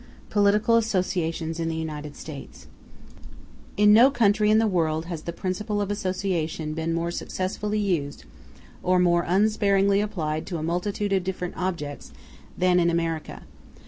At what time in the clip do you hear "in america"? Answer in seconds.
12.79-13.43